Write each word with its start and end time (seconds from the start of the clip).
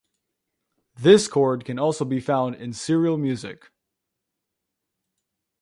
This 0.95 1.27
chord 1.27 1.63
can 1.63 1.77
also 1.77 2.05
be 2.05 2.19
found 2.19 2.55
in 2.55 2.73
serial 2.73 3.19
music. 3.19 3.69